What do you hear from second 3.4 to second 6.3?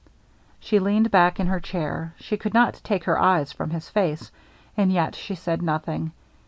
from his face, and yet she said nothing.